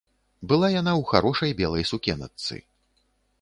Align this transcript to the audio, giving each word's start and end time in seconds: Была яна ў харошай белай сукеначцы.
Была 0.53 0.69
яна 0.75 0.93
ў 1.01 1.09
харошай 1.11 1.51
белай 1.61 1.85
сукеначцы. 1.91 2.59